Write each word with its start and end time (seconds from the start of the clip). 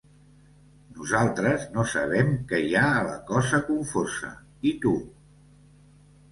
Nosaltres 0.95 1.67
no 1.75 1.83
sabem 1.91 2.33
què 2.53 2.63
hi 2.69 2.73
ha 2.81 2.87
a 2.95 3.05
la 3.11 3.21
cosa 3.29 3.63
confosa, 3.71 4.35
i 4.71 4.75
tu? 4.87 4.99